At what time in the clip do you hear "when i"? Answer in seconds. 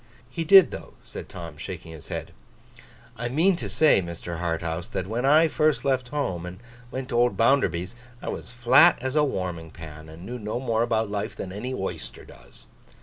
5.05-5.47